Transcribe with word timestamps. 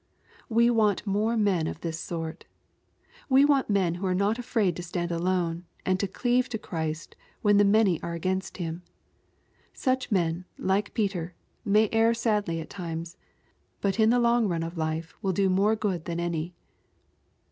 We 0.49 0.71
want 0.71 1.05
more 1.05 1.37
men 1.37 1.67
of 1.67 1.81
this 1.81 1.99
sort. 1.99 2.45
We 3.29 3.45
want 3.45 3.69
men 3.69 3.93
who 3.93 4.07
are 4.07 4.15
not 4.15 4.39
afraid 4.39 4.75
to 4.77 4.81
stand 4.81 5.11
alone, 5.11 5.65
and 5.85 5.99
to 5.99 6.07
cleave 6.07 6.49
to 6.49 6.57
Christ 6.57 7.15
when 7.43 7.57
the 7.57 7.63
many 7.63 8.01
are 8.01 8.13
against 8.15 8.57
Him. 8.57 8.81
Such 9.73 10.11
men, 10.11 10.45
like! 10.57 10.95
Peter, 10.95 11.35
may 11.63 11.87
err 11.91 12.15
sadly 12.15 12.59
at 12.59 12.69
times, 12.71 13.15
but 13.79 13.99
in 13.99 14.09
the 14.09 14.17
long 14.17 14.47
run 14.47 14.63
of 14.63 14.75
life 14.75 15.13
will 15.21 15.33
do 15.33 15.51
more 15.51 15.75
good 15.75 16.05
than 16.05 16.19
any. 16.19 16.55